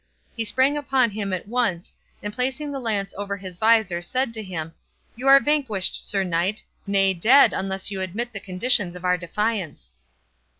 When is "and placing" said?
2.23-2.71